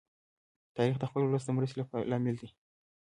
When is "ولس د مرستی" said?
1.25-1.81